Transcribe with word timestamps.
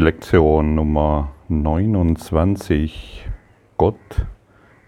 Lektion 0.00 0.74
Nummer 0.74 1.32
29. 1.48 3.28
Gott 3.76 4.26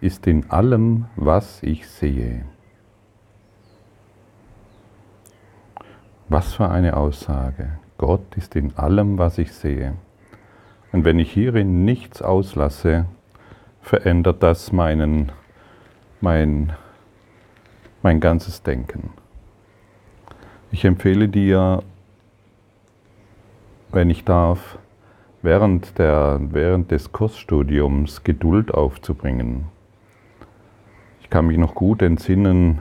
ist 0.00 0.26
in 0.26 0.50
allem, 0.50 1.04
was 1.16 1.62
ich 1.62 1.86
sehe. 1.86 2.46
Was 6.30 6.54
für 6.54 6.70
eine 6.70 6.96
Aussage. 6.96 7.78
Gott 7.98 8.24
ist 8.36 8.56
in 8.56 8.74
allem, 8.78 9.18
was 9.18 9.36
ich 9.36 9.52
sehe. 9.52 9.96
Und 10.92 11.04
wenn 11.04 11.18
ich 11.18 11.30
hierin 11.30 11.84
nichts 11.84 12.22
auslasse, 12.22 13.04
verändert 13.82 14.42
das 14.42 14.72
meinen, 14.72 15.30
mein, 16.22 16.72
mein 18.02 18.18
ganzes 18.18 18.62
Denken. 18.62 19.10
Ich 20.70 20.86
empfehle 20.86 21.28
dir, 21.28 21.82
wenn 23.90 24.08
ich 24.08 24.24
darf, 24.24 24.78
während, 25.42 25.98
der, 25.98 26.40
während 26.40 26.90
des 26.90 27.12
Kursstudiums 27.12 28.24
Geduld 28.24 28.72
aufzubringen. 28.72 29.66
Ich 31.20 31.30
kann 31.30 31.46
mich 31.46 31.58
noch 31.58 31.74
gut 31.74 32.02
entsinnen, 32.02 32.80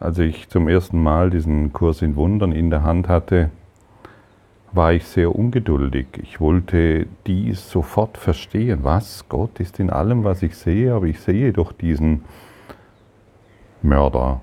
als 0.00 0.18
ich 0.18 0.48
zum 0.48 0.68
ersten 0.68 1.02
Mal 1.02 1.30
diesen 1.30 1.72
Kurs 1.72 2.02
in 2.02 2.14
Wundern 2.16 2.52
in 2.52 2.70
der 2.70 2.84
Hand 2.84 3.08
hatte, 3.08 3.50
war 4.72 4.92
ich 4.92 5.04
sehr 5.06 5.34
ungeduldig. 5.34 6.06
Ich 6.22 6.40
wollte 6.40 7.06
dies 7.26 7.70
sofort 7.70 8.18
verstehen. 8.18 8.80
Was? 8.82 9.28
Gott 9.28 9.58
ist 9.60 9.80
in 9.80 9.90
allem, 9.90 10.24
was 10.24 10.42
ich 10.42 10.56
sehe, 10.56 10.94
aber 10.94 11.06
ich 11.06 11.20
sehe 11.20 11.52
doch 11.52 11.72
diesen 11.72 12.24
Mörder. 13.82 14.40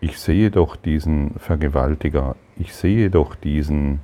Ich 0.00 0.18
sehe 0.18 0.50
doch 0.50 0.76
diesen 0.76 1.32
Vergewaltiger. 1.38 2.36
Ich 2.56 2.74
sehe 2.74 3.10
doch 3.10 3.34
diesen, 3.34 4.00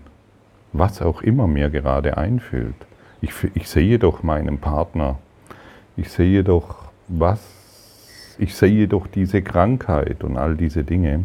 was 0.73 1.03
auch 1.03 1.23
immer 1.23 1.47
mir 1.47 1.71
gerade 1.71 2.17
einfüllt. 2.17 2.75
Ich, 3.21 3.33
ich 3.55 3.69
sehe 3.69 3.99
doch 3.99 4.23
meinen 4.23 4.59
Partner. 4.59 5.19
Ich 5.97 6.11
sehe 6.11 6.43
doch 6.43 6.83
was 7.09 7.63
ich 8.39 8.55
sehe 8.55 8.89
doch 8.89 9.07
diese 9.07 9.43
Krankheit 9.43 10.25
und 10.25 10.37
all 10.37 10.57
diese 10.57 10.85
Dinge. 10.85 11.25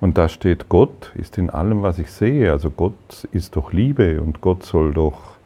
Und 0.00 0.18
da 0.18 0.28
steht, 0.28 0.68
Gott 0.68 1.12
ist 1.14 1.38
in 1.38 1.48
allem, 1.48 1.82
was 1.82 1.98
ich 1.98 2.10
sehe. 2.10 2.50
Also 2.50 2.70
Gott 2.70 3.28
ist 3.30 3.56
doch 3.56 3.72
Liebe 3.72 4.20
und 4.20 4.40
Gott 4.40 4.64
soll 4.64 4.92
doch 4.92 5.36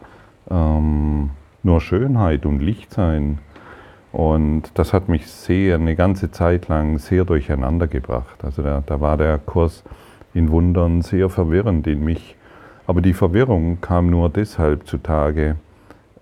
ähm, 0.51 1.31
nur 1.63 1.81
Schönheit 1.81 2.47
und 2.47 2.61
Licht 2.61 2.93
sein. 2.93 3.39
Und 4.13 4.71
das 4.75 4.95
hat 4.95 5.09
mich 5.11 5.27
sehr, 5.27 5.75
eine 5.75 5.95
ganze 5.95 6.31
Zeit 6.31 6.69
lang 6.69 6.99
sehr 6.99 7.27
durcheinander 7.27 7.87
gebracht. 7.87 8.43
Also 8.43 8.63
da, 8.63 8.83
da 8.87 9.01
war 9.01 9.19
der 9.19 9.39
Kurs 9.39 9.85
in 10.33 10.51
Wundern 10.51 11.03
sehr 11.03 11.29
verwirrend 11.29 11.87
in 11.87 12.03
mich. 12.03 12.36
Aber 12.87 13.01
die 13.01 13.15
Verwirrung 13.15 13.81
kam 13.81 14.11
nur 14.11 14.29
deshalb 14.29 14.87
zutage, 14.87 15.57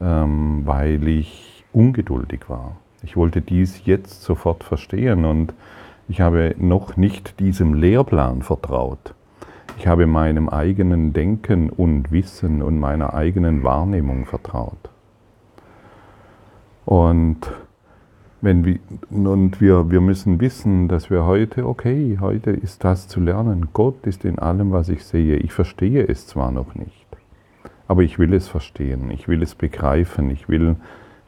ähm, 0.01 0.63
weil 0.65 1.07
ich 1.09 1.65
ungeduldig 1.73 2.49
war. 2.49 2.77
Ich 3.03 3.17
wollte 3.17 3.43
dies 3.43 3.85
jetzt 3.85 4.23
sofort 4.23 4.65
verstehen 4.65 5.25
und 5.25 5.53
ich 6.09 6.21
habe 6.21 6.55
noch 6.59 6.97
nicht 6.97 7.39
diesem 7.41 7.75
Lehrplan 7.75 8.43
vertraut. 8.43 9.15
Ich 9.79 9.87
habe 9.87 10.07
meinem 10.07 10.49
eigenen 10.49 11.13
Denken 11.13 11.69
und 11.69 12.13
Wissen 12.13 12.63
und 12.63 12.79
meiner 12.79 13.15
eigenen 13.15 13.63
Wahrnehmung 13.65 14.25
vertraut. 14.25 14.79
Und, 16.85 17.39
wenn 18.45 18.65
wir, 18.65 18.79
und 19.11 19.61
wir, 19.61 19.91
wir 19.91 20.01
müssen 20.01 20.41
wissen, 20.41 20.89
dass 20.89 21.11
wir 21.11 21.25
heute, 21.25 21.67
okay, 21.67 22.19
heute 22.21 22.51
ist 22.51 22.85
das 22.85 23.09
zu 23.09 23.21
lernen. 23.21 23.69
Gott 23.73 24.07
ist 24.07 24.25
in 24.25 24.39
allem, 24.39 24.71
was 24.71 24.89
ich 24.89 25.05
sehe. 25.05 25.37
Ich 25.37 25.53
verstehe 25.53 26.07
es 26.07 26.27
zwar 26.27 26.53
noch 26.53 26.75
nicht, 26.75 27.07
aber 27.89 28.03
ich 28.03 28.19
will 28.19 28.33
es 28.35 28.49
verstehen, 28.49 29.11
ich 29.11 29.29
will 29.29 29.43
es 29.43 29.55
begreifen, 29.55 30.31
ich 30.31 30.49
will 30.49 30.77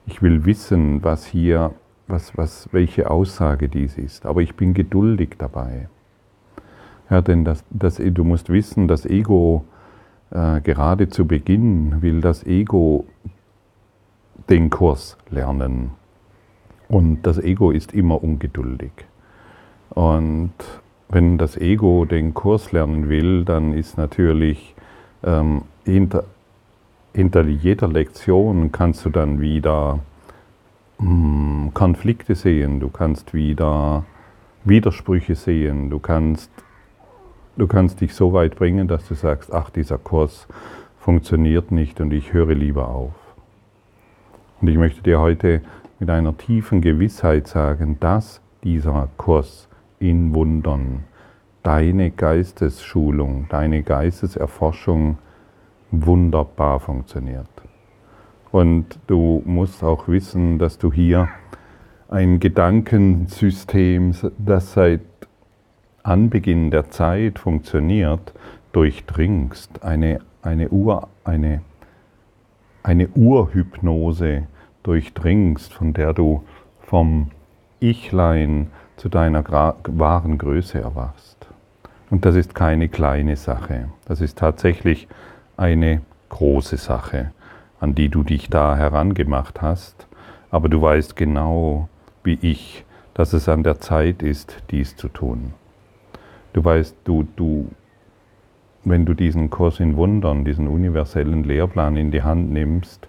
ich 0.07 0.23
will 0.23 0.45
wissen, 0.45 1.03
was 1.03 1.27
hier, 1.27 1.73
was, 2.07 2.37
was, 2.37 2.69
welche 2.73 3.11
Aussage 3.11 3.69
dies 3.69 3.99
ist, 3.99 4.25
aber 4.25 4.41
ich 4.41 4.55
bin 4.55 4.73
geduldig 4.73 5.35
dabei. 5.37 5.89
Ja, 7.11 7.21
denn 7.21 7.45
das, 7.45 7.65
das, 7.71 7.97
du 7.97 8.25
musst 8.25 8.49
wissen, 8.49 8.89
das 8.89 9.05
Ego, 9.05 9.65
äh, 10.31 10.61
gerade 10.61 11.09
zu 11.09 11.27
Beginn 11.27 12.03
will 12.03 12.21
das 12.21 12.45
Ego 12.47 13.05
den 14.49 14.71
Kurs 14.71 15.19
lernen. 15.31 15.91
Und 16.89 17.23
das 17.23 17.39
Ego 17.39 17.71
ist 17.71 17.93
immer 17.93 18.23
ungeduldig. 18.23 18.93
Und 19.91 20.53
wenn 21.09 21.39
das 21.39 21.57
Ego 21.57 22.05
den 22.05 22.35
Kurs 22.35 22.73
lernen 22.73 23.09
will, 23.09 23.45
dann 23.45 23.73
ist 23.73 23.97
natürlich 23.97 24.75
ähm, 25.25 25.63
hinter, 25.85 26.25
hinter 27.15 27.43
jeder 27.45 27.89
Lektion 27.89 28.73
kannst 28.73 29.05
du 29.05 29.11
dann 29.11 29.41
wieder 29.41 30.01
hm, 30.99 31.71
Konflikte 31.75 32.35
sehen, 32.35 32.81
du 32.81 32.89
kannst 32.89 33.35
wieder 33.35 34.05
Widersprüche 34.65 35.35
sehen, 35.35 35.91
du 35.91 35.99
kannst, 35.99 36.51
du 37.57 37.67
kannst 37.67 38.01
dich 38.01 38.15
so 38.15 38.33
weit 38.33 38.57
bringen, 38.57 38.89
dass 38.89 39.07
du 39.07 39.15
sagst, 39.15 39.53
ach, 39.53 39.71
dieser 39.71 39.99
Kurs 39.99 40.49
funktioniert 40.99 41.71
nicht 41.71 42.01
und 42.01 42.13
ich 42.13 42.33
höre 42.33 42.55
lieber 42.55 42.89
auf. 42.89 43.15
Und 44.61 44.69
ich 44.69 44.77
möchte 44.77 45.03
dir 45.03 45.21
heute 45.21 45.61
mit 45.99 46.11
einer 46.11 46.37
tiefen 46.37 46.81
Gewissheit 46.81 47.49
sagen, 47.49 47.99
dass 48.01 48.41
dieser 48.63 49.09
Kurs 49.17 49.69
in 49.99 50.35
Wundern 50.35 51.05
deine 51.63 52.11
Geistesschulung, 52.11 53.47
deine 53.49 53.83
Geisteserforschung 53.83 55.19
wunderbar 55.91 56.81
funktioniert. 56.81 57.49
Und 58.53 58.99
du 59.07 59.43
musst 59.45 59.83
auch 59.83 60.09
wissen, 60.09 60.59
dass 60.59 60.79
du 60.79 60.93
hier 60.93 61.29
ein 62.09 62.39
Gedankensystem, 62.39 64.15
das 64.39 64.73
seit 64.75 65.01
Anbeginn 66.03 66.71
der 66.71 66.91
Zeit 66.91 67.39
funktioniert, 67.39 68.33
durchdringst. 68.73 69.83
Eine, 69.83 70.21
eine, 70.43 70.69
Ur, 70.69 71.09
eine, 71.25 71.63
eine 72.83 73.09
Urhypnose 73.09 74.47
durchdringst, 74.87 75.73
von 75.73 75.93
der 75.93 76.13
du 76.13 76.45
vom 76.81 77.31
Ichlein 77.81 78.69
zu 78.97 79.09
deiner 79.09 79.45
wahren 79.49 80.39
Größe 80.39 80.81
erwachst. 80.81 81.47
Und 82.11 82.25
das 82.25 82.37
ist 82.37 82.55
keine 82.55 82.89
kleine 82.89 83.37
Sache. 83.37 83.89
Das 84.07 84.21
ist 84.21 84.39
tatsächlich 84.39 85.09
eine 85.57 86.03
große 86.29 86.77
Sache, 86.77 87.33
an 87.81 87.95
die 87.95 88.09
du 88.09 88.23
dich 88.23 88.49
da 88.49 88.77
herangemacht 88.77 89.61
hast, 89.61 90.07
aber 90.51 90.69
du 90.69 90.81
weißt 90.81 91.17
genau, 91.17 91.89
wie 92.23 92.39
ich, 92.41 92.85
dass 93.15 93.33
es 93.33 93.49
an 93.49 93.63
der 93.63 93.81
Zeit 93.81 94.23
ist, 94.23 94.63
dies 94.71 94.97
zu 94.97 95.09
tun. 95.09 95.55
Du 96.53 96.65
weißt, 96.65 96.97
du, 97.05 97.27
du, 97.37 97.69
wenn 98.85 99.05
du 99.05 99.15
diesen 99.15 99.51
Kurs 99.51 99.81
in 99.81 99.97
Wundern, 99.97 100.45
diesen 100.45 100.69
universellen 100.69 101.45
Lehrplan 101.45 101.97
in 101.97 102.11
die 102.11 102.23
Hand 102.23 102.51
nimmst, 102.51 103.09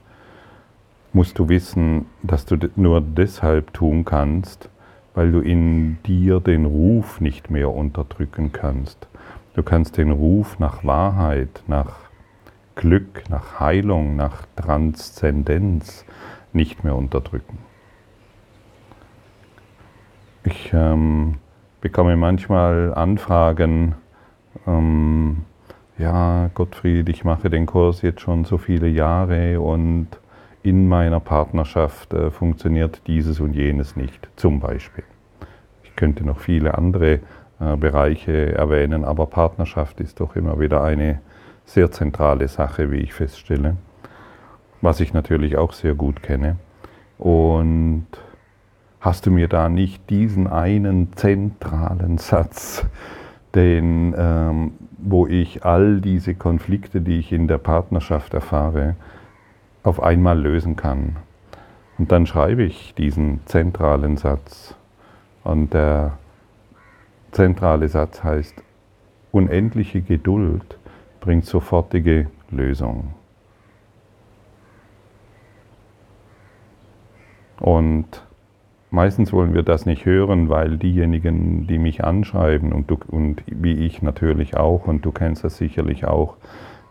musst 1.13 1.39
du 1.39 1.49
wissen, 1.49 2.05
dass 2.21 2.45
du 2.45 2.57
nur 2.75 3.01
deshalb 3.01 3.73
tun 3.73 4.05
kannst, 4.05 4.69
weil 5.13 5.31
du 5.31 5.39
in 5.39 5.97
dir 6.05 6.39
den 6.39 6.65
Ruf 6.65 7.21
nicht 7.21 7.49
mehr 7.49 7.71
unterdrücken 7.71 8.51
kannst. 8.51 9.07
Du 9.55 9.63
kannst 9.63 9.97
den 9.97 10.11
Ruf 10.11 10.59
nach 10.59 10.83
Wahrheit, 10.83 11.63
nach 11.67 11.95
Glück, 12.75 13.23
nach 13.29 13.59
Heilung, 13.59 14.15
nach 14.15 14.45
Transzendenz 14.55 16.05
nicht 16.53 16.83
mehr 16.83 16.95
unterdrücken. 16.95 17.57
Ich 20.43 20.71
ähm, 20.73 21.35
bekomme 21.81 22.15
manchmal 22.15 22.93
Anfragen, 22.93 23.95
ähm, 24.67 25.37
ja, 25.97 26.49
Gottfried, 26.53 27.09
ich 27.09 27.23
mache 27.23 27.49
den 27.49 27.65
Kurs 27.65 28.03
jetzt 28.03 28.21
schon 28.21 28.45
so 28.45 28.57
viele 28.57 28.87
Jahre 28.87 29.59
und 29.59 30.07
in 30.67 30.89
meiner 30.89 31.21
Partnerschaft 31.21 32.13
äh, 32.13 32.29
funktioniert 32.29 33.01
dieses 33.07 33.39
und 33.39 33.53
jenes 33.53 33.95
nicht, 33.95 34.27
zum 34.35 34.59
Beispiel. 34.59 35.05
Ich 35.83 35.95
könnte 35.95 36.25
noch 36.25 36.39
viele 36.39 36.77
andere 36.77 37.19
äh, 37.61 37.77
Bereiche 37.77 38.53
erwähnen, 38.53 39.05
aber 39.05 39.27
Partnerschaft 39.27 40.01
ist 40.01 40.19
doch 40.19 40.35
immer 40.35 40.59
wieder 40.59 40.83
eine 40.83 41.21
sehr 41.63 41.89
zentrale 41.91 42.49
Sache, 42.49 42.91
wie 42.91 42.97
ich 42.97 43.13
feststelle, 43.13 43.77
was 44.81 44.99
ich 44.99 45.13
natürlich 45.13 45.57
auch 45.57 45.71
sehr 45.71 45.95
gut 45.95 46.21
kenne. 46.21 46.57
Und 47.17 48.07
hast 48.99 49.25
du 49.25 49.31
mir 49.31 49.47
da 49.47 49.69
nicht 49.69 50.09
diesen 50.09 50.47
einen 50.47 51.13
zentralen 51.13 52.17
Satz, 52.17 52.85
den, 53.55 54.13
ähm, 54.17 54.73
wo 54.97 55.27
ich 55.27 55.63
all 55.63 56.01
diese 56.01 56.35
Konflikte, 56.35 56.99
die 56.99 57.19
ich 57.19 57.31
in 57.31 57.47
der 57.47 57.57
Partnerschaft 57.57 58.33
erfahre, 58.33 58.95
auf 59.87 60.03
einmal 60.03 60.39
lösen 60.39 60.75
kann. 60.75 61.15
Und 61.97 62.11
dann 62.11 62.25
schreibe 62.25 62.63
ich 62.63 62.93
diesen 62.93 63.39
zentralen 63.45 64.17
Satz. 64.17 64.75
Und 65.43 65.73
der 65.73 66.17
zentrale 67.31 67.87
Satz 67.87 68.23
heißt, 68.23 68.61
unendliche 69.31 70.01
Geduld 70.01 70.77
bringt 71.21 71.45
sofortige 71.45 72.27
Lösung. 72.51 73.13
Und 77.59 78.23
meistens 78.91 79.31
wollen 79.31 79.53
wir 79.53 79.63
das 79.63 79.85
nicht 79.85 80.05
hören, 80.05 80.49
weil 80.49 80.77
diejenigen, 80.77 81.65
die 81.65 81.79
mich 81.79 82.03
anschreiben 82.03 82.73
und, 82.73 82.91
du, 82.91 82.97
und 83.07 83.41
wie 83.47 83.85
ich 83.85 84.01
natürlich 84.01 84.57
auch, 84.57 84.85
und 84.85 85.05
du 85.05 85.11
kennst 85.11 85.43
das 85.43 85.57
sicherlich 85.57 86.05
auch, 86.05 86.35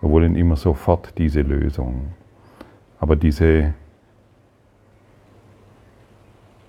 wollen 0.00 0.34
immer 0.34 0.56
sofort 0.56 1.18
diese 1.18 1.42
Lösung. 1.42 2.12
Aber 2.98 3.16
diese, 3.16 3.74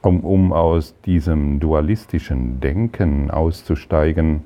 um, 0.01 0.21
um 0.21 0.53
aus 0.53 0.99
diesem 1.01 1.59
dualistischen 1.59 2.59
Denken 2.59 3.31
auszusteigen, 3.31 4.43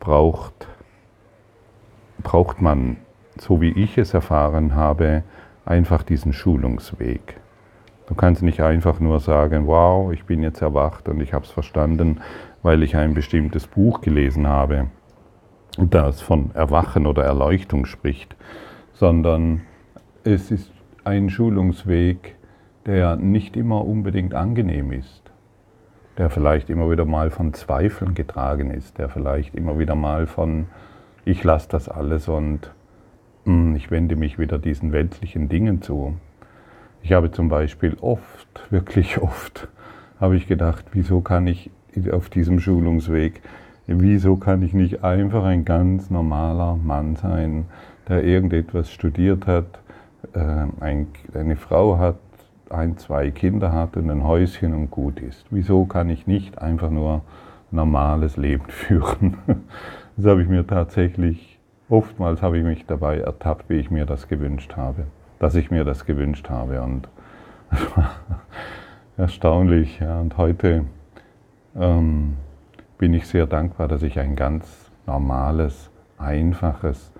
braucht, 0.00 0.68
braucht 2.22 2.60
man, 2.60 2.98
so 3.38 3.60
wie 3.60 3.70
ich 3.70 3.98
es 3.98 4.14
erfahren 4.14 4.74
habe, 4.74 5.22
einfach 5.64 6.02
diesen 6.02 6.32
Schulungsweg. 6.32 7.40
Du 8.06 8.14
kannst 8.14 8.42
nicht 8.42 8.60
einfach 8.60 9.00
nur 9.00 9.18
sagen, 9.18 9.66
wow, 9.66 10.12
ich 10.12 10.24
bin 10.24 10.42
jetzt 10.42 10.60
erwacht 10.60 11.08
und 11.08 11.20
ich 11.20 11.32
habe 11.32 11.46
es 11.46 11.50
verstanden, 11.50 12.20
weil 12.62 12.82
ich 12.82 12.96
ein 12.96 13.14
bestimmtes 13.14 13.66
Buch 13.66 14.02
gelesen 14.02 14.46
habe, 14.46 14.88
das 15.78 16.20
von 16.20 16.50
Erwachen 16.54 17.06
oder 17.06 17.24
Erleuchtung 17.24 17.86
spricht, 17.86 18.36
sondern 18.92 19.62
es 20.22 20.50
ist 20.50 20.70
ein 21.04 21.30
Schulungsweg, 21.30 22.36
der 22.86 23.16
nicht 23.16 23.56
immer 23.56 23.84
unbedingt 23.84 24.34
angenehm 24.34 24.92
ist, 24.92 25.22
der 26.18 26.30
vielleicht 26.30 26.70
immer 26.70 26.90
wieder 26.90 27.04
mal 27.04 27.30
von 27.30 27.54
Zweifeln 27.54 28.14
getragen 28.14 28.70
ist, 28.70 28.98
der 28.98 29.08
vielleicht 29.08 29.54
immer 29.54 29.78
wieder 29.78 29.94
mal 29.94 30.26
von, 30.26 30.66
ich 31.24 31.44
lasse 31.44 31.68
das 31.68 31.88
alles 31.88 32.28
und 32.28 32.70
hm, 33.44 33.76
ich 33.76 33.90
wende 33.90 34.16
mich 34.16 34.38
wieder 34.38 34.58
diesen 34.58 34.92
weltlichen 34.92 35.48
Dingen 35.48 35.82
zu. 35.82 36.14
Ich 37.02 37.12
habe 37.12 37.30
zum 37.30 37.48
Beispiel 37.48 37.96
oft, 38.00 38.66
wirklich 38.70 39.18
oft, 39.18 39.68
habe 40.18 40.36
ich 40.36 40.46
gedacht, 40.46 40.86
wieso 40.92 41.20
kann 41.20 41.46
ich 41.46 41.70
auf 42.10 42.30
diesem 42.30 42.60
Schulungsweg, 42.60 43.42
wieso 43.86 44.36
kann 44.36 44.62
ich 44.62 44.72
nicht 44.72 45.04
einfach 45.04 45.44
ein 45.44 45.64
ganz 45.64 46.10
normaler 46.10 46.76
Mann 46.76 47.16
sein, 47.16 47.66
der 48.08 48.24
irgendetwas 48.24 48.90
studiert 48.90 49.46
hat, 49.46 49.80
eine 50.34 51.56
Frau 51.56 51.98
hat, 51.98 52.16
ein, 52.70 52.96
zwei 52.96 53.30
Kinder 53.30 53.72
hat 53.72 53.96
und 53.96 54.10
ein 54.10 54.24
Häuschen 54.24 54.74
und 54.74 54.90
gut 54.90 55.20
ist. 55.20 55.46
Wieso 55.50 55.84
kann 55.84 56.08
ich 56.08 56.26
nicht 56.26 56.58
einfach 56.58 56.90
nur 56.90 57.22
normales 57.70 58.36
Leben 58.36 58.64
führen? 58.68 59.36
Das 60.16 60.26
habe 60.26 60.42
ich 60.42 60.48
mir 60.48 60.66
tatsächlich, 60.66 61.58
oftmals 61.88 62.42
habe 62.42 62.58
ich 62.58 62.64
mich 62.64 62.86
dabei 62.86 63.18
ertappt, 63.18 63.68
wie 63.68 63.74
ich 63.74 63.90
mir 63.90 64.06
das 64.06 64.28
gewünscht 64.28 64.76
habe 64.76 65.04
dass 65.44 65.54
ich 65.56 65.70
mir 65.70 65.84
das 65.84 66.06
gewünscht 66.06 66.48
habe. 66.48 66.80
Und 66.80 67.08
es 67.70 67.96
war 67.96 68.10
erstaunlich. 69.18 70.00
Ja. 70.00 70.20
Und 70.20 70.38
heute 70.38 70.84
ähm, 71.76 72.38
bin 72.96 73.12
ich 73.12 73.26
sehr 73.26 73.46
dankbar, 73.46 73.88
dass 73.88 74.02
ich 74.02 74.18
ein 74.18 74.36
ganz 74.36 74.90
normales, 75.06 75.90
einfaches 76.16 77.12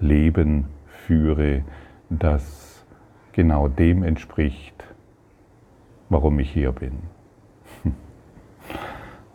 Leben 0.00 0.66
führe, 1.10 1.64
das 2.08 2.84
genau 3.32 3.66
dem 3.66 4.04
entspricht, 4.04 4.84
warum 6.08 6.38
ich 6.38 6.50
hier 6.52 6.70
bin. 6.70 6.92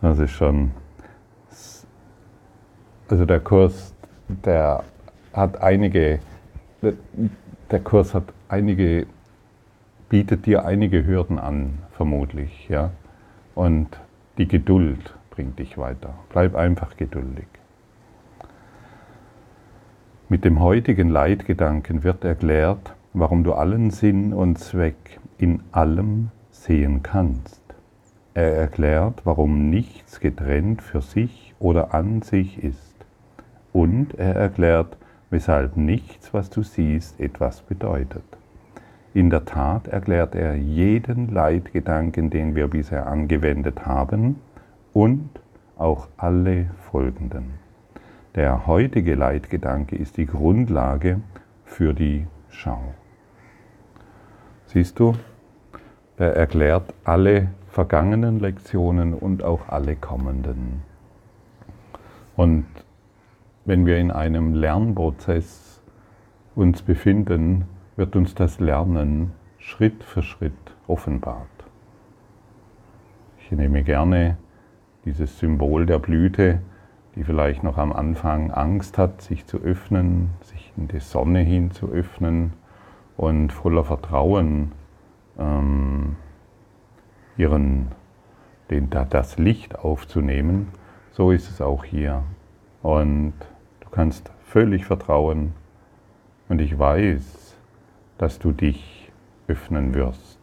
Das 0.02 0.18
ist 0.18 0.30
schon, 0.32 0.70
also 3.08 3.24
der 3.24 3.40
Kurs, 3.40 3.94
der 4.28 4.84
hat 5.32 5.60
einige 5.60 6.20
der 7.70 7.80
Kurs 7.80 8.14
hat 8.14 8.32
einige, 8.48 9.06
bietet 10.08 10.46
dir 10.46 10.64
einige 10.64 11.04
Hürden 11.04 11.38
an, 11.38 11.78
vermutlich, 11.92 12.68
ja. 12.68 12.90
Und 13.54 13.98
die 14.38 14.46
Geduld 14.46 15.14
bringt 15.30 15.58
dich 15.58 15.78
weiter. 15.78 16.14
Bleib 16.30 16.54
einfach 16.54 16.96
geduldig. 16.96 17.46
Mit 20.28 20.44
dem 20.44 20.58
heutigen 20.58 21.08
Leitgedanken 21.08 22.02
wird 22.02 22.24
erklärt, 22.24 22.96
warum 23.12 23.44
du 23.44 23.52
allen 23.52 23.90
Sinn 23.92 24.32
und 24.32 24.58
Zweck 24.58 25.20
in 25.38 25.62
allem 25.70 26.30
sehen 26.50 27.04
kannst. 27.04 27.62
Er 28.34 28.56
erklärt, 28.56 29.20
warum 29.22 29.70
nichts 29.70 30.18
getrennt 30.18 30.82
für 30.82 31.00
sich 31.00 31.54
oder 31.60 31.94
an 31.94 32.22
sich 32.22 32.60
ist. 32.64 32.96
Und 33.72 34.18
er 34.18 34.34
erklärt, 34.34 34.96
weshalb 35.30 35.76
nichts, 35.76 36.34
was 36.34 36.50
du 36.50 36.64
siehst, 36.64 37.20
etwas 37.20 37.62
bedeutet. 37.62 38.24
In 39.14 39.30
der 39.30 39.44
Tat 39.44 39.86
erklärt 39.86 40.34
er 40.34 40.56
jeden 40.56 41.32
Leitgedanken, 41.32 42.30
den 42.30 42.56
wir 42.56 42.66
bisher 42.66 43.06
angewendet 43.06 43.86
haben 43.86 44.40
und 44.92 45.30
auch 45.78 46.08
alle 46.16 46.66
folgenden. 46.90 47.65
Der 48.36 48.66
heutige 48.66 49.14
Leitgedanke 49.14 49.96
ist 49.96 50.18
die 50.18 50.26
Grundlage 50.26 51.22
für 51.64 51.94
die 51.94 52.26
Schau. 52.50 52.92
Siehst 54.66 54.98
du, 54.98 55.14
er 56.18 56.36
erklärt 56.36 56.92
alle 57.02 57.48
vergangenen 57.68 58.38
Lektionen 58.38 59.14
und 59.14 59.42
auch 59.42 59.70
alle 59.70 59.96
kommenden. 59.96 60.82
Und 62.36 62.66
wenn 63.64 63.86
wir 63.86 63.96
in 63.96 64.10
einem 64.10 64.52
Lernprozess 64.52 65.80
uns 66.54 66.82
befinden, 66.82 67.64
wird 67.96 68.16
uns 68.16 68.34
das 68.34 68.60
Lernen 68.60 69.32
Schritt 69.56 70.04
für 70.04 70.22
Schritt 70.22 70.52
offenbart. 70.86 71.48
Ich 73.40 73.50
nehme 73.50 73.82
gerne 73.82 74.36
dieses 75.06 75.38
Symbol 75.38 75.86
der 75.86 76.00
Blüte, 76.00 76.60
die 77.16 77.24
vielleicht 77.24 77.64
noch 77.64 77.78
am 77.78 77.92
Anfang 77.92 78.52
Angst 78.52 78.98
hat, 78.98 79.22
sich 79.22 79.46
zu 79.46 79.58
öffnen, 79.58 80.30
sich 80.42 80.72
in 80.76 80.86
die 80.88 81.00
Sonne 81.00 81.40
hin 81.40 81.72
zu 81.72 81.90
öffnen 81.90 82.52
und 83.16 83.52
voller 83.52 83.84
Vertrauen 83.84 84.72
ähm, 85.38 86.16
ihren, 87.36 87.88
den, 88.70 88.90
das 88.90 89.38
Licht 89.38 89.78
aufzunehmen. 89.78 90.68
So 91.12 91.30
ist 91.30 91.50
es 91.50 91.60
auch 91.60 91.84
hier. 91.84 92.22
Und 92.82 93.34
kannst 93.96 94.30
völlig 94.44 94.84
vertrauen 94.84 95.54
und 96.50 96.60
ich 96.60 96.78
weiß, 96.78 97.56
dass 98.18 98.38
du 98.38 98.52
dich 98.52 99.10
öffnen 99.48 99.94
wirst. 99.94 100.38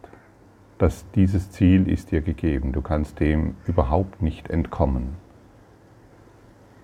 Dass 0.76 1.08
dieses 1.12 1.52
Ziel 1.52 1.88
ist 1.88 2.10
dir 2.10 2.20
gegeben. 2.20 2.72
Du 2.72 2.82
kannst 2.82 3.20
dem 3.20 3.54
überhaupt 3.64 4.22
nicht 4.22 4.50
entkommen. 4.50 5.14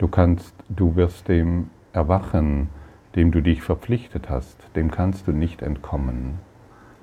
Du 0.01 0.09
kannst, 0.09 0.55
du 0.71 0.97
wirst 0.97 1.29
dem 1.29 1.69
erwachen, 1.93 2.71
dem 3.17 3.33
du 3.33 3.43
dich 3.43 3.61
verpflichtet 3.61 4.31
hast, 4.31 4.57
dem 4.75 4.91
kannst 4.91 5.29
du 5.29 5.33
nicht 5.33 5.61
entkommen. 5.61 6.39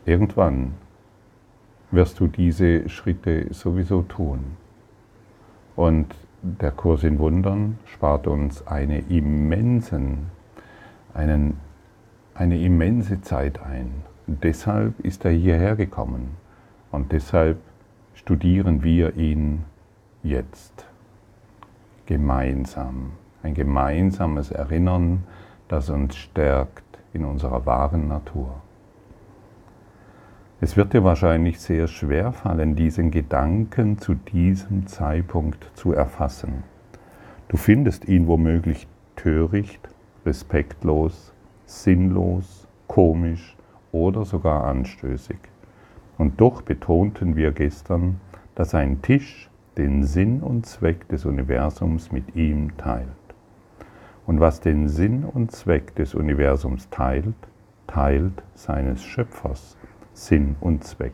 Irgendwann 0.08 0.74
wirst 1.92 2.20
du 2.20 2.26
diese 2.26 2.90
Schritte 2.90 3.54
sowieso 3.54 4.02
tun. 4.02 4.58
Und 5.76 6.08
der 6.42 6.72
Kurs 6.72 7.04
in 7.04 7.20
Wundern 7.20 7.78
spart 7.86 8.26
uns 8.26 8.66
eine, 8.66 9.02
immensen, 9.02 10.32
einen, 11.14 11.58
eine 12.34 12.60
immense 12.60 13.22
Zeit 13.22 13.62
ein. 13.62 13.92
Deshalb 14.26 15.00
ist 15.02 15.24
er 15.24 15.30
hierher 15.30 15.76
gekommen 15.76 16.30
und 16.92 17.12
deshalb 17.12 17.60
studieren 18.16 18.82
wir 18.82 19.16
ihn 19.18 19.66
jetzt 20.24 20.87
gemeinsam. 22.08 23.12
Ein 23.44 23.54
gemeinsames 23.54 24.50
Erinnern, 24.50 25.24
das 25.68 25.90
uns 25.92 26.16
stärkt 26.16 26.84
in 27.14 27.24
unserer 27.24 27.66
wahren 27.68 28.08
Natur. 28.08 28.62
Es 30.60 30.76
wird 30.76 30.94
dir 30.94 31.04
wahrscheinlich 31.04 31.60
sehr 31.60 31.88
schwer 31.88 32.32
fallen, 32.32 32.76
diesen 32.76 33.12
Gedanken 33.12 34.00
zu 34.00 34.16
diesem 34.16 34.88
Zeitpunkt 34.88 35.70
zu 35.76 35.94
erfassen. 35.94 36.64
Du 37.48 37.58
findest 37.58 38.08
ihn 38.08 38.26
womöglich 38.26 38.88
töricht, 39.16 39.88
respektlos, 40.26 41.34
sinnlos, 41.66 42.68
komisch 42.88 43.56
oder 43.92 44.26
sogar 44.26 44.66
anstößig. 44.66 45.38
Und 46.18 46.42
doch 46.42 46.64
betonten 46.64 47.36
wir 47.36 47.52
gestern, 47.52 48.20
dass 48.56 48.74
ein 48.74 49.04
Tisch 49.04 49.52
den 49.78 50.04
Sinn 50.04 50.42
und 50.42 50.66
Zweck 50.66 51.08
des 51.10 51.26
Universums 51.26 52.12
mit 52.12 52.36
ihm 52.36 52.76
teilt. 52.78 53.08
Und 54.26 54.40
was 54.40 54.60
den 54.60 54.90
Sinn 54.90 55.24
und 55.24 55.52
Zweck 55.52 55.96
des 55.96 56.16
Universums 56.16 56.90
teilt, 56.90 57.36
teilt 57.86 58.44
seines 58.56 59.04
Schöpfers 59.04 59.78
Sinn 60.14 60.56
und 60.60 60.84
Zweck. 60.84 61.14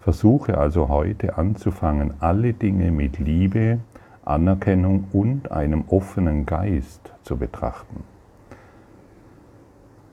Versuche 0.00 0.56
also 0.56 0.88
heute 0.88 1.36
anzufangen, 1.36 2.14
alle 2.20 2.54
Dinge 2.54 2.90
mit 2.90 3.18
Liebe, 3.18 3.80
Anerkennung 4.24 5.04
und 5.12 5.52
einem 5.52 5.84
offenen 5.88 6.46
Geist 6.46 7.12
zu 7.22 7.36
betrachten. 7.36 8.04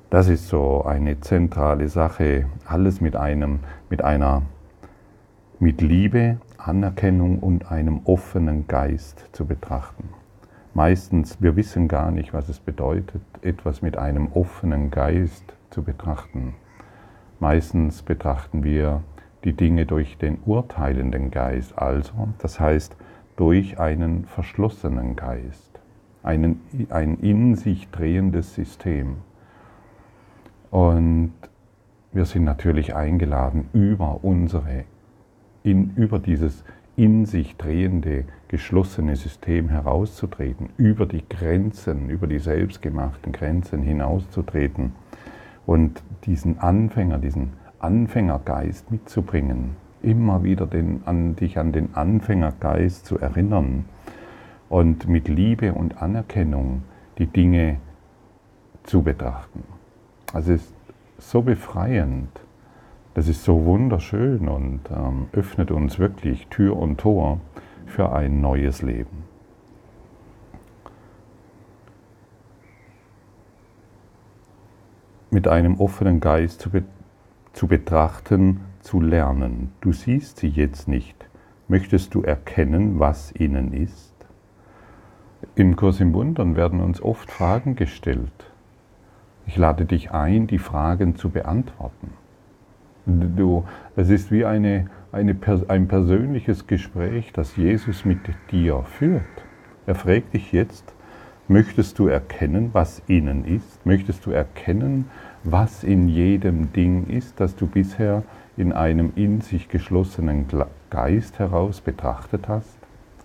Das 0.09 0.27
ist 0.27 0.49
so 0.49 0.83
eine 0.83 1.19
zentrale 1.21 1.87
Sache, 1.87 2.45
alles 2.65 3.01
mit 3.01 3.15
einem, 3.15 3.59
mit 3.89 4.03
einer, 4.03 4.43
mit 5.59 5.81
Liebe, 5.81 6.37
Anerkennung 6.67 7.39
und 7.39 7.71
einem 7.71 8.01
offenen 8.05 8.67
Geist 8.67 9.29
zu 9.31 9.45
betrachten. 9.45 10.09
Meistens, 10.73 11.41
wir 11.41 11.55
wissen 11.55 11.87
gar 11.87 12.11
nicht, 12.11 12.33
was 12.33 12.49
es 12.49 12.59
bedeutet, 12.59 13.21
etwas 13.41 13.81
mit 13.81 13.97
einem 13.97 14.31
offenen 14.33 14.91
Geist 14.91 15.53
zu 15.69 15.83
betrachten. 15.83 16.55
Meistens 17.39 18.01
betrachten 18.01 18.63
wir 18.63 19.03
die 19.43 19.53
Dinge 19.53 19.85
durch 19.85 20.17
den 20.17 20.39
urteilenden 20.45 21.31
Geist, 21.31 21.77
also 21.77 22.29
das 22.39 22.59
heißt 22.59 22.97
durch 23.35 23.79
einen 23.79 24.25
verschlossenen 24.25 25.15
Geist, 25.15 25.79
einen, 26.23 26.61
ein 26.89 27.19
in 27.19 27.55
sich 27.55 27.89
drehendes 27.91 28.55
System. 28.55 29.17
Und 30.71 31.33
wir 32.11 32.25
sind 32.25 32.43
natürlich 32.43 32.95
eingeladen, 32.95 33.69
über 33.73 34.23
unsere, 34.23 34.85
in, 35.65 35.93
über 35.95 36.19
dieses 36.19 36.63
in 36.95 37.25
sich 37.25 37.57
drehende, 37.57 38.25
geschlossene 38.47 39.15
System 39.15 39.67
herauszutreten, 39.67 40.69
über 40.77 41.05
die 41.05 41.27
Grenzen, 41.27 42.09
über 42.09 42.27
die 42.27 42.39
selbstgemachten 42.39 43.33
Grenzen 43.33 43.81
hinauszutreten 43.81 44.93
und 45.65 46.03
diesen 46.25 46.59
Anfänger, 46.59 47.17
diesen 47.17 47.53
Anfängergeist 47.79 48.91
mitzubringen, 48.91 49.71
immer 50.01 50.43
wieder 50.43 50.67
den, 50.67 51.01
an, 51.05 51.35
dich 51.35 51.57
an 51.57 51.71
den 51.71 51.95
Anfängergeist 51.95 53.05
zu 53.05 53.17
erinnern 53.19 53.85
und 54.69 55.09
mit 55.09 55.27
Liebe 55.27 55.73
und 55.73 56.01
Anerkennung 56.01 56.83
die 57.17 57.27
Dinge 57.27 57.77
zu 58.83 59.01
betrachten. 59.01 59.63
Also 60.31 60.53
es 60.53 60.61
ist 60.61 60.73
so 61.17 61.41
befreiend, 61.41 62.29
das 63.15 63.29
ist 63.29 63.45
so 63.45 63.63
wunderschön 63.63 64.49
und 64.49 64.81
ähm, 64.91 65.27
öffnet 65.31 65.71
uns 65.71 65.99
wirklich 65.99 66.47
Tür 66.47 66.75
und 66.75 66.99
Tor 66.99 67.39
für 67.85 68.11
ein 68.11 68.41
neues 68.41 68.81
Leben. 68.81 69.23
Mit 75.31 75.47
einem 75.47 75.79
offenen 75.79 76.19
Geist 76.19 76.59
zu, 76.59 76.69
be 76.69 76.83
zu 77.53 77.67
betrachten, 77.67 78.59
zu 78.81 78.99
lernen. 78.99 79.71
Du 79.79 79.93
siehst 79.93 80.39
sie 80.39 80.49
jetzt 80.49 80.89
nicht. 80.89 81.15
Möchtest 81.69 82.13
du 82.15 82.21
erkennen, 82.21 82.99
was 82.99 83.33
ihnen 83.33 83.71
ist? 83.71 84.13
Im 85.55 85.77
Kurs 85.77 86.01
im 86.01 86.13
Wundern 86.13 86.57
werden 86.57 86.81
uns 86.81 87.01
oft 87.01 87.31
Fragen 87.31 87.77
gestellt. 87.77 88.51
Ich 89.47 89.55
lade 89.55 89.85
dich 89.85 90.11
ein, 90.11 90.47
die 90.47 90.59
Fragen 90.59 91.15
zu 91.15 91.29
beantworten. 91.29 92.24
Du, 93.07 93.65
es 93.95 94.09
ist 94.09 94.31
wie 94.31 94.45
eine, 94.45 94.87
eine, 95.11 95.37
ein 95.67 95.87
persönliches 95.87 96.65
Gespräch, 96.65 97.31
das 97.33 97.55
Jesus 97.55 98.03
mit 98.03 98.17
dir 98.51 98.81
führt. 98.81 99.21
Er 99.85 99.93
fragt 99.93 100.33
dich 100.33 100.51
jetzt, 100.51 100.91
möchtest 101.47 101.99
du 101.99 102.07
erkennen, 102.07 102.71
was 102.73 103.03
innen 103.05 103.45
ist? 103.45 103.85
Möchtest 103.85 104.25
du 104.25 104.31
erkennen, 104.31 105.05
was 105.43 105.83
in 105.83 106.09
jedem 106.09 106.73
Ding 106.73 107.05
ist, 107.05 107.39
das 107.39 107.55
du 107.55 107.67
bisher 107.67 108.23
in 108.57 108.73
einem 108.73 109.13
in 109.15 109.41
sich 109.41 109.69
geschlossenen 109.69 110.47
Geist 110.89 111.37
heraus 111.37 111.81
betrachtet 111.81 112.47
hast? 112.47 112.79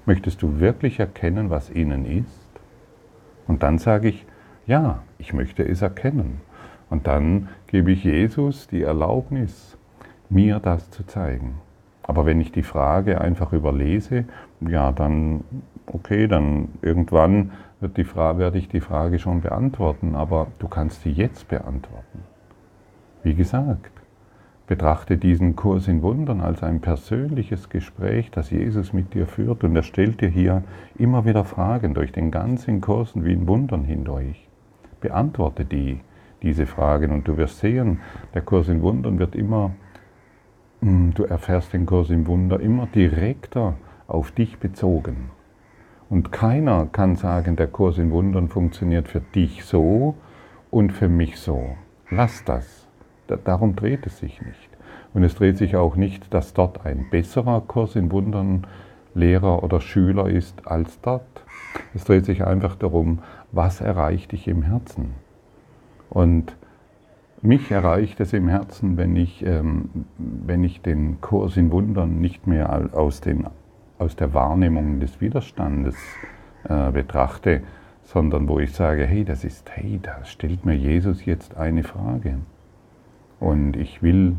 Möchtest 0.05 0.43
du 0.43 0.61
wirklich 0.61 1.01
erkennen, 1.01 1.49
was 1.49 1.71
innen 1.71 2.05
ist? 2.05 2.51
Und 3.47 3.63
dann 3.63 3.79
sage 3.79 4.09
ich, 4.09 4.27
ja, 4.67 5.03
ich 5.17 5.33
möchte 5.33 5.67
es 5.67 5.81
erkennen. 5.81 6.43
Und 6.91 7.07
dann 7.07 7.49
gebe 7.69 7.93
ich 7.93 8.05
Jesus 8.05 8.67
die 8.67 8.83
Erlaubnis, 8.83 9.79
mir 10.29 10.59
das 10.59 10.91
zu 10.91 11.07
zeigen. 11.07 11.55
Aber 12.03 12.27
wenn 12.27 12.41
ich 12.41 12.51
die 12.51 12.65
Frage 12.65 13.21
einfach 13.21 13.53
überlese, 13.53 14.25
ja, 14.61 14.91
dann, 14.91 15.45
okay, 15.87 16.27
dann 16.27 16.69
irgendwann 16.83 17.53
wird 17.81 17.97
die 17.97 18.05
Frage, 18.05 18.41
werde 18.41 18.59
ich 18.59 18.69
die 18.69 18.81
Frage 18.81 19.19
schon 19.19 19.41
beantworten, 19.41 20.15
aber 20.15 20.49
du 20.59 20.69
kannst 20.69 21.03
sie 21.03 21.13
jetzt 21.13 21.49
beantworten. 21.49 22.25
Wie 23.23 23.35
gesagt, 23.35 23.93
betrachte 24.67 25.17
diesen 25.17 25.57
Kurs 25.57 25.89
in 25.89 26.03
Wundern 26.03 26.41
als 26.41 26.63
ein 26.63 26.81
persönliches 26.81 27.69
Gespräch, 27.69 28.31
das 28.31 28.51
Jesus 28.51 28.93
mit 28.93 29.15
dir 29.15 29.27
führt 29.27 29.63
und 29.65 29.75
er 29.77 29.83
stellt 29.83 30.21
dir 30.21 30.29
hier 30.29 30.63
immer 30.99 31.25
wieder 31.25 31.45
Fragen 31.45 31.95
durch 31.95 32.13
den 32.13 32.31
ganzen 32.31 32.81
Kurs 32.81 33.13
wie 33.15 33.33
in 33.33 33.47
Wundern 33.47 33.85
hindurch. 33.85 34.49
Beantworte 35.01 35.65
die, 35.65 36.01
diese 36.43 36.67
Fragen 36.67 37.13
und 37.13 37.29
du 37.29 37.37
wirst 37.37 37.59
sehen, 37.59 38.01
der 38.35 38.43
Kurs 38.43 38.69
in 38.69 38.83
Wundern 38.83 39.19
wird 39.19 39.35
immer, 39.35 39.73
hm, 40.81 41.13
du 41.15 41.25
erfährst 41.25 41.73
den 41.73 41.87
Kurs 41.87 42.11
im 42.11 42.27
Wunder 42.27 42.61
immer 42.61 42.87
direkter 42.87 43.75
auf 44.07 44.31
dich 44.31 44.59
bezogen. 44.59 45.31
Und 46.09 46.33
keiner 46.33 46.87
kann 46.87 47.15
sagen, 47.17 47.57
der 47.57 47.69
Kurs 47.69 47.99
in 47.99 48.11
Wundern 48.11 48.49
funktioniert 48.49 49.09
für 49.09 49.21
dich 49.21 49.65
so 49.65 50.17
und 50.71 50.93
für 50.93 51.09
mich 51.09 51.39
so. 51.39 51.77
Lass 52.11 52.45
das. 52.45 52.89
Darum 53.45 53.77
dreht 53.77 54.07
es 54.07 54.19
sich 54.19 54.43
nicht. 54.43 54.71
Und 55.15 55.23
es 55.23 55.37
dreht 55.37 55.57
sich 55.57 55.77
auch 55.77 55.95
nicht, 55.95 56.35
dass 56.35 56.53
dort 56.53 56.85
ein 56.85 57.07
besserer 57.11 57.61
Kurs 57.61 57.95
in 57.95 58.11
Wundern 58.11 58.67
Lehrer 59.15 59.63
oder 59.63 59.81
Schüler 59.81 60.29
ist 60.29 60.67
als 60.67 61.01
dort. 61.01 61.45
Es 61.95 62.05
dreht 62.05 62.25
sich 62.25 62.45
einfach 62.45 62.77
darum, 62.77 63.21
was 63.53 63.81
erreicht 63.81 64.33
dich 64.33 64.49
im 64.49 64.63
Herzen. 64.63 65.15
Und 66.11 66.57
mich 67.41 67.71
erreicht 67.71 68.21
es 68.21 68.35
im 68.35 68.49
Herzen, 68.49 68.99
wenn 68.99 69.17
ich, 69.17 69.45
ähm, 69.47 69.89
wenn 70.19 70.63
ich 70.63 70.83
den 70.83 71.21
Kurs 71.21 71.57
in 71.57 71.73
Wundern 71.73 72.21
nicht 72.21 72.47
mehr 72.47 72.91
aus, 72.93 73.23
den, 73.23 73.47
aus 73.99 74.17
der 74.17 74.35
Wahrnehmung 74.35 75.01
des 75.01 75.21
Widerstandes 75.21 75.97
äh, 76.69 76.91
betrachte, 76.91 77.63
sondern 78.03 78.49
wo 78.49 78.59
ich 78.59 78.73
sage, 78.73 79.07
hey, 79.07 79.25
das 79.25 79.45
ist, 79.45 79.71
hey, 79.75 80.01
da 80.03 80.25
stellt 80.25 80.67
mir 80.67 80.75
Jesus 80.75 81.25
jetzt 81.25 81.57
eine 81.57 81.85
Frage. 81.85 82.39
Und 83.39 83.77
ich 83.77 84.03
will 84.03 84.37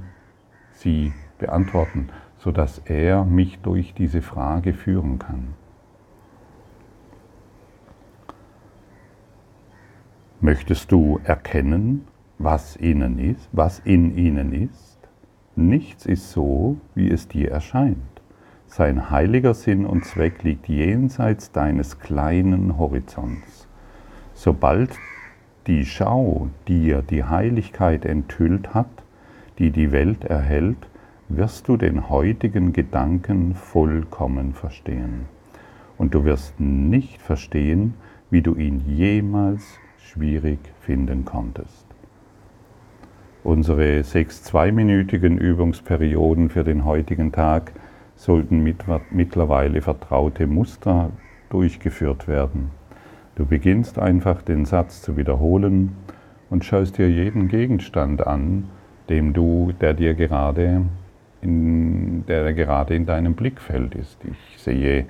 sie 0.73 1.13
beantworten, 1.39 2.09
sodass 2.37 2.79
er 2.85 3.23
mich 3.23 3.59
durch 3.59 3.93
diese 3.93 4.21
Frage 4.21 4.73
führen 4.73 5.19
kann. 5.19 5.53
Möchtest 10.43 10.91
du 10.91 11.19
erkennen, 11.23 12.07
was 12.39 12.75
ihnen 12.75 13.19
ist, 13.19 13.47
was 13.51 13.77
in 13.77 14.17
ihnen 14.17 14.53
ist? 14.53 14.97
Nichts 15.55 16.07
ist 16.07 16.31
so, 16.31 16.77
wie 16.95 17.11
es 17.11 17.27
dir 17.27 17.51
erscheint. 17.51 17.97
Sein 18.65 19.11
heiliger 19.11 19.53
Sinn 19.53 19.85
und 19.85 20.03
Zweck 20.03 20.41
liegt 20.41 20.67
jenseits 20.67 21.51
deines 21.51 21.99
kleinen 21.99 22.79
Horizonts. 22.79 23.67
Sobald 24.33 24.89
die 25.67 25.85
Schau 25.85 26.49
dir 26.67 27.03
die 27.03 27.23
Heiligkeit 27.23 28.03
enthüllt 28.03 28.73
hat, 28.73 29.03
die 29.59 29.69
die 29.69 29.91
Welt 29.91 30.23
erhält, 30.23 30.87
wirst 31.29 31.67
du 31.67 31.77
den 31.77 32.09
heutigen 32.09 32.73
Gedanken 32.73 33.53
vollkommen 33.53 34.55
verstehen. 34.55 35.25
Und 35.99 36.15
du 36.15 36.25
wirst 36.25 36.59
nicht 36.59 37.21
verstehen, 37.21 37.93
wie 38.31 38.41
du 38.41 38.55
ihn 38.55 38.81
jemals 38.87 39.79
schwierig 40.13 40.59
finden 40.81 41.25
konntest. 41.25 41.85
Unsere 43.43 44.03
sechs 44.03 44.43
zweiminütigen 44.43 45.37
Übungsperioden 45.37 46.49
für 46.49 46.63
den 46.63 46.85
heutigen 46.85 47.31
Tag 47.31 47.71
sollten 48.15 48.61
mit, 48.61 48.83
mittlerweile 49.09 49.81
vertraute 49.81 50.47
Muster 50.47 51.09
durchgeführt 51.49 52.27
werden. 52.27 52.71
Du 53.35 53.45
beginnst 53.45 53.97
einfach 53.97 54.41
den 54.41 54.65
Satz 54.65 55.01
zu 55.01 55.17
wiederholen 55.17 55.95
und 56.49 56.65
schaust 56.65 56.97
dir 56.97 57.09
jeden 57.09 57.47
Gegenstand 57.47 58.27
an, 58.27 58.65
dem 59.09 59.33
du, 59.33 59.71
der 59.79 59.93
dir 59.93 60.13
gerade 60.13 60.83
in, 61.41 62.25
der 62.27 62.53
gerade 62.53 62.93
in 62.95 63.05
deinem 63.05 63.33
Blickfeld 63.33 63.95
ist. 63.95 64.19
Ich 64.25 64.61
sehe 64.61 65.05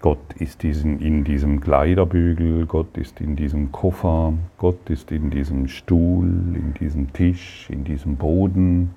Gott 0.00 0.32
ist 0.38 0.64
in 0.64 1.24
diesem 1.24 1.60
Kleiderbügel, 1.60 2.64
Gott 2.64 2.96
ist 2.96 3.20
in 3.20 3.36
diesem 3.36 3.70
Koffer, 3.70 4.32
Gott 4.56 4.88
ist 4.88 5.12
in 5.12 5.28
diesem 5.28 5.68
Stuhl, 5.68 6.26
in 6.26 6.72
diesem 6.80 7.12
Tisch, 7.12 7.68
in 7.68 7.84
diesem 7.84 8.16
Boden, 8.16 8.94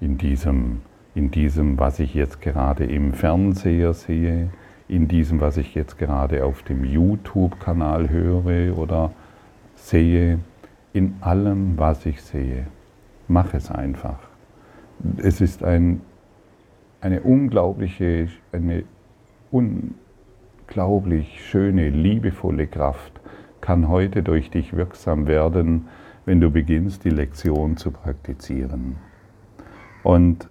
in 0.00 0.18
diesem, 0.18 0.80
in 1.14 1.30
diesem, 1.30 1.78
was 1.78 2.00
ich 2.00 2.14
jetzt 2.14 2.40
gerade 2.40 2.84
im 2.84 3.12
Fernseher 3.12 3.92
sehe, 3.94 4.50
in 4.88 5.06
diesem, 5.06 5.40
was 5.40 5.56
ich 5.56 5.76
jetzt 5.76 5.98
gerade 5.98 6.44
auf 6.44 6.64
dem 6.64 6.84
YouTube-Kanal 6.84 8.10
höre 8.10 8.76
oder 8.76 9.12
sehe, 9.76 10.40
in 10.92 11.14
allem, 11.20 11.78
was 11.78 12.06
ich 12.06 12.22
sehe. 12.22 12.66
Mach 13.28 13.54
es 13.54 13.70
einfach. 13.70 14.18
Es 15.18 15.40
ist 15.40 15.62
ein, 15.62 16.00
eine 17.00 17.20
unglaubliche, 17.20 18.28
eine 18.50 18.82
un, 19.52 19.94
unglaublich 20.68 21.42
schöne, 21.48 21.88
liebevolle 21.88 22.66
Kraft 22.66 23.20
kann 23.62 23.88
heute 23.88 24.22
durch 24.22 24.50
dich 24.50 24.76
wirksam 24.76 25.26
werden, 25.26 25.88
wenn 26.26 26.42
du 26.42 26.50
beginnst, 26.50 27.04
die 27.04 27.10
Lektion 27.10 27.78
zu 27.78 27.90
praktizieren. 27.90 28.96
Und, 30.02 30.50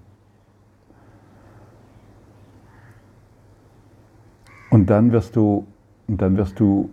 und 4.71 4.89
dann 4.89 5.11
wirst 5.11 5.35
du, 5.35 5.67
dann 6.07 6.35
wirst 6.35 6.59
du 6.59 6.89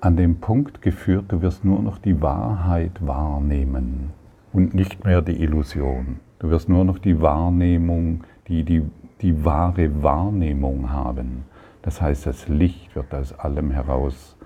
an 0.00 0.16
den 0.16 0.40
Punkt 0.40 0.82
geführt, 0.82 1.26
du 1.28 1.42
wirst 1.42 1.64
nur 1.64 1.80
noch 1.80 1.98
die 1.98 2.20
Wahrheit 2.20 3.06
wahrnehmen 3.06 4.10
und 4.52 4.74
nicht 4.74 5.04
mehr 5.04 5.22
die 5.22 5.40
Illusion. 5.40 6.18
Du 6.40 6.50
wirst 6.50 6.68
nur 6.68 6.84
noch 6.84 6.98
die 6.98 7.20
Wahrnehmung, 7.22 8.24
die, 8.48 8.64
die, 8.64 8.82
die 9.22 9.44
wahre 9.44 10.02
Wahrnehmung 10.02 10.90
haben. 10.90 11.44
Das 11.82 12.00
heißt, 12.00 12.26
das 12.26 12.48
Licht 12.48 12.94
wird 12.96 13.14
aus 13.14 13.32
allem 13.32 13.70
heraus 13.70 14.36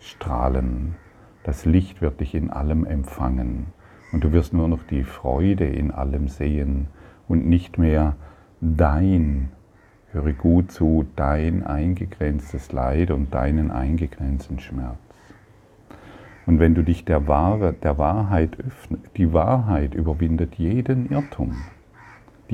strahlen. 0.00 0.94
Das 1.42 1.64
Licht 1.66 2.00
wird 2.00 2.20
dich 2.20 2.34
in 2.34 2.50
allem 2.50 2.84
empfangen. 2.84 3.66
Und 4.12 4.24
du 4.24 4.32
wirst 4.32 4.52
nur 4.52 4.68
noch 4.68 4.82
die 4.84 5.02
Freude 5.02 5.66
in 5.66 5.90
allem 5.90 6.28
sehen 6.28 6.86
und 7.28 7.46
nicht 7.46 7.78
mehr 7.78 8.16
dein, 8.60 9.50
höre 10.12 10.32
gut 10.32 10.70
zu, 10.70 11.06
dein 11.16 11.66
eingegrenztes 11.66 12.72
Leid 12.72 13.10
und 13.10 13.34
deinen 13.34 13.70
eingegrenzten 13.70 14.60
Schmerz. 14.60 14.98
Und 16.46 16.60
wenn 16.60 16.74
du 16.74 16.82
dich 16.82 17.04
der, 17.04 17.26
Wahre, 17.26 17.72
der 17.72 17.98
Wahrheit 17.98 18.58
öffnest, 18.60 19.16
die 19.16 19.32
Wahrheit 19.32 19.94
überwindet 19.94 20.56
jeden 20.56 21.10
Irrtum. 21.10 21.56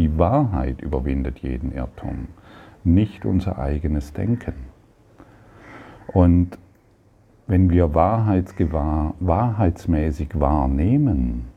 Die 0.00 0.16
Wahrheit 0.16 0.80
überwindet 0.80 1.40
jeden 1.40 1.72
Irrtum, 1.72 2.28
nicht 2.84 3.26
unser 3.26 3.58
eigenes 3.58 4.14
Denken. 4.14 4.54
Und 6.06 6.56
wenn 7.46 7.68
wir 7.68 7.92
wahrheitsgewahr, 7.94 9.12
wahrheitsmäßig 9.20 10.40
wahrnehmen 10.40 11.48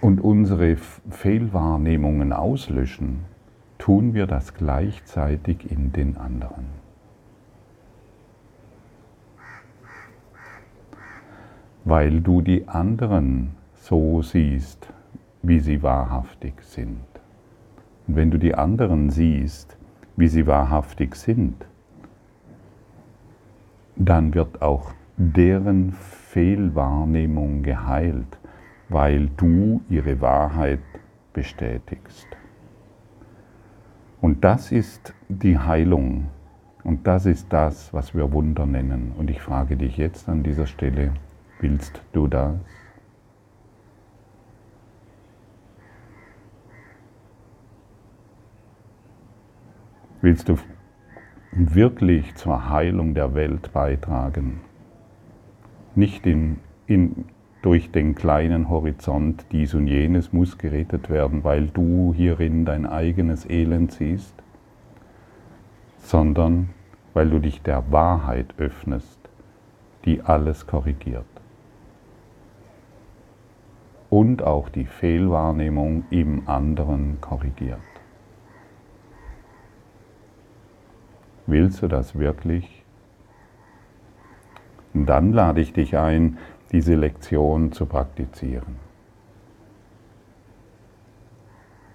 und 0.00 0.22
unsere 0.22 0.76
Fehlwahrnehmungen 1.10 2.32
auslöschen, 2.32 3.26
tun 3.76 4.14
wir 4.14 4.26
das 4.26 4.54
gleichzeitig 4.54 5.70
in 5.70 5.92
den 5.92 6.16
anderen. 6.16 6.86
weil 11.86 12.20
du 12.20 12.42
die 12.42 12.66
anderen 12.66 13.52
so 13.74 14.20
siehst, 14.20 14.88
wie 15.46 15.60
sie 15.60 15.82
wahrhaftig 15.82 16.54
sind. 16.62 17.04
Und 18.06 18.16
wenn 18.16 18.30
du 18.30 18.38
die 18.38 18.54
anderen 18.54 19.10
siehst, 19.10 19.76
wie 20.16 20.28
sie 20.28 20.46
wahrhaftig 20.46 21.14
sind, 21.16 21.66
dann 23.96 24.34
wird 24.34 24.62
auch 24.62 24.92
deren 25.16 25.92
Fehlwahrnehmung 25.92 27.62
geheilt, 27.62 28.38
weil 28.88 29.28
du 29.36 29.80
ihre 29.88 30.20
Wahrheit 30.20 30.80
bestätigst. 31.32 32.28
Und 34.20 34.44
das 34.44 34.72
ist 34.72 35.14
die 35.28 35.58
Heilung 35.58 36.26
und 36.84 37.06
das 37.06 37.26
ist 37.26 37.52
das, 37.52 37.92
was 37.92 38.14
wir 38.14 38.32
Wunder 38.32 38.66
nennen. 38.66 39.12
Und 39.16 39.30
ich 39.30 39.40
frage 39.40 39.76
dich 39.76 39.96
jetzt 39.96 40.28
an 40.28 40.42
dieser 40.42 40.66
Stelle, 40.66 41.12
Willst 41.58 42.02
du 42.12 42.28
das? 42.28 42.54
Willst 50.26 50.48
du 50.48 50.56
wirklich 51.52 52.34
zur 52.34 52.68
Heilung 52.68 53.14
der 53.14 53.34
Welt 53.34 53.72
beitragen? 53.72 54.60
Nicht 55.94 56.26
in, 56.26 56.58
in, 56.88 57.26
durch 57.62 57.92
den 57.92 58.16
kleinen 58.16 58.68
Horizont, 58.68 59.46
dies 59.52 59.72
und 59.74 59.86
jenes 59.86 60.32
muss 60.32 60.58
gerettet 60.58 61.10
werden, 61.10 61.44
weil 61.44 61.68
du 61.68 62.12
hierin 62.12 62.64
dein 62.64 62.86
eigenes 62.86 63.48
Elend 63.48 63.92
siehst, 63.92 64.34
sondern 65.98 66.70
weil 67.14 67.30
du 67.30 67.38
dich 67.38 67.62
der 67.62 67.92
Wahrheit 67.92 68.52
öffnest, 68.58 69.20
die 70.06 70.22
alles 70.22 70.66
korrigiert 70.66 71.24
und 74.10 74.42
auch 74.42 74.70
die 74.70 74.86
Fehlwahrnehmung 74.86 76.02
im 76.10 76.48
anderen 76.48 77.20
korrigiert. 77.20 77.78
Willst 81.46 81.82
du 81.82 81.88
das 81.88 82.18
wirklich? 82.18 82.84
Und 84.92 85.06
dann 85.06 85.32
lade 85.32 85.60
ich 85.60 85.72
dich 85.72 85.96
ein, 85.96 86.38
diese 86.72 86.94
Lektion 86.94 87.72
zu 87.72 87.86
praktizieren. 87.86 88.76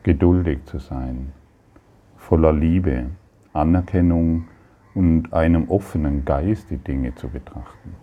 Geduldig 0.03 0.65
zu 0.65 0.79
sein, 0.79 1.33
voller 2.15 2.53
Liebe, 2.53 3.09
Anerkennung 3.53 4.47
und 4.93 5.33
einem 5.33 5.69
offenen 5.69 6.25
Geist 6.25 6.69
die 6.69 6.77
Dinge 6.77 7.13
zu 7.15 7.27
betrachten. 7.27 7.95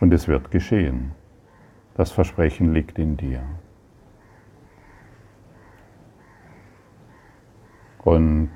Und 0.00 0.12
es 0.12 0.28
wird 0.28 0.50
geschehen. 0.50 1.12
Das 1.94 2.10
Versprechen 2.10 2.74
liegt 2.74 2.98
in 2.98 3.16
dir. 3.16 3.42
Und 8.04 8.50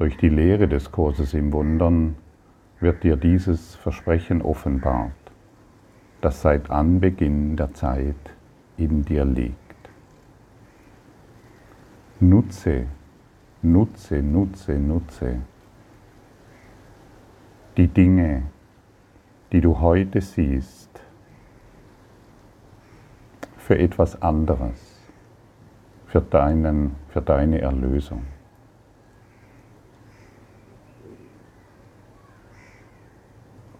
durch 0.00 0.16
die 0.16 0.30
Lehre 0.30 0.66
des 0.66 0.90
Kurses 0.92 1.34
im 1.34 1.52
Wundern 1.52 2.16
wird 2.80 3.04
dir 3.04 3.18
dieses 3.18 3.74
Versprechen 3.74 4.40
offenbart, 4.40 5.12
das 6.22 6.40
seit 6.40 6.70
Anbeginn 6.70 7.54
der 7.54 7.74
Zeit 7.74 8.16
in 8.78 9.04
dir 9.04 9.26
liegt. 9.26 9.56
Nutze, 12.18 12.86
nutze, 13.60 14.22
nutze, 14.22 14.78
nutze 14.78 15.36
die 17.76 17.88
Dinge, 17.88 18.44
die 19.52 19.60
du 19.60 19.80
heute 19.80 20.22
siehst, 20.22 20.88
für 23.58 23.78
etwas 23.78 24.22
anderes, 24.22 24.98
für, 26.06 26.22
deinen, 26.22 26.96
für 27.10 27.20
deine 27.20 27.60
Erlösung. 27.60 28.22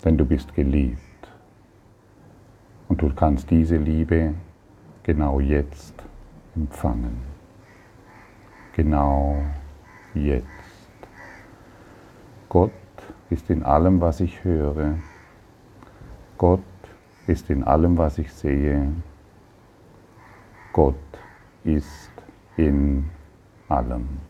Denn 0.05 0.17
du 0.17 0.25
bist 0.25 0.55
geliebt 0.55 0.99
und 2.89 3.03
du 3.03 3.13
kannst 3.15 3.51
diese 3.51 3.77
Liebe 3.77 4.35
genau 5.03 5.41
jetzt 5.41 5.95
empfangen. 6.57 7.19
Genau 8.75 9.43
jetzt. 10.15 10.47
Gott 12.49 12.73
ist 13.29 13.51
in 13.51 13.63
allem, 13.63 14.01
was 14.01 14.21
ich 14.21 14.43
höre. 14.43 14.99
Gott 16.39 16.61
ist 17.27 17.51
in 17.51 17.63
allem, 17.63 17.99
was 17.99 18.19
ich 18.19 18.33
sehe. 18.33 18.93
Gott 20.73 20.95
ist 21.65 22.11
in 22.57 23.09
allem. 23.69 24.30